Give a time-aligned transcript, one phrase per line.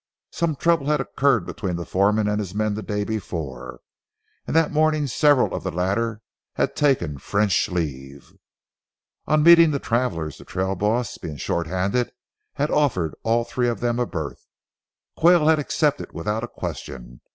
[0.31, 3.81] Some trouble had occurred between the foreman and his men the day before,
[4.47, 6.21] and that morning several of the latter
[6.53, 8.33] had taken French leave.
[9.27, 12.11] On meeting the travelers, the trail boss, being short handed,
[12.53, 14.43] had offered all three of them a berth.
[15.19, 17.21] Quayle had accepted without a question.